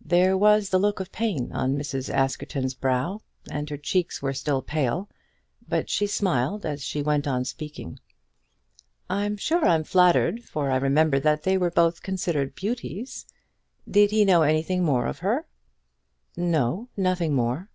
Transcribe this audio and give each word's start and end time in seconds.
There 0.00 0.38
was 0.38 0.70
the 0.70 0.78
look 0.78 1.00
of 1.00 1.12
pain 1.12 1.52
on 1.52 1.76
Mrs. 1.76 2.08
Askerton's 2.08 2.72
brow, 2.72 3.20
and 3.50 3.68
her 3.68 3.76
cheeks 3.76 4.22
were 4.22 4.32
still 4.32 4.62
pale, 4.62 5.10
but 5.68 5.90
she 5.90 6.06
smiled 6.06 6.64
as 6.64 6.82
she 6.82 7.02
went 7.02 7.26
on 7.26 7.44
speaking. 7.44 7.98
"I'm 9.10 9.36
sure 9.36 9.66
I'm 9.66 9.84
flattered, 9.84 10.44
for 10.44 10.70
I 10.70 10.76
remember 10.76 11.20
that 11.20 11.42
they 11.42 11.58
were 11.58 11.70
both 11.70 12.00
considered 12.02 12.54
beauties. 12.54 13.26
Did 13.86 14.12
he 14.12 14.24
know 14.24 14.40
anything 14.44 14.82
more 14.82 15.04
of 15.04 15.18
her?" 15.18 15.46
"No; 16.38 16.88
nothing 16.96 17.34
more." 17.34 17.68